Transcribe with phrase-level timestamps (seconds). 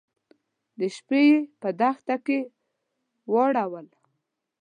[0.79, 2.39] د شپې يې په دښته کې
[3.31, 3.87] واړول.